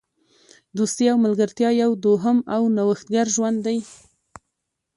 [0.77, 3.77] دوستي او ملګرتیا یو دوهم او نوښتګر ژوند دی.